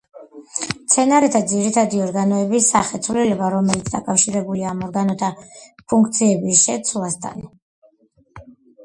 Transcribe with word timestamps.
მცენარეთა 0.75 1.39
ძირითადი 1.49 1.99
ორგანოების 2.05 2.69
სახეცვლილება, 2.75 3.49
რომელიც 3.55 3.91
დაკავშირებულია 3.97 4.71
ამ 4.71 4.81
ორგანოთა 4.87 5.29
ფუნქციების 5.93 6.63
შეცვლასთან. 6.67 7.45